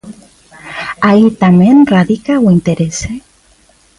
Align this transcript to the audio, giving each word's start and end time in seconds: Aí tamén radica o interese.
Aí 1.09 1.25
tamén 1.43 1.75
radica 1.93 2.33
o 2.45 2.47
interese. 2.57 3.11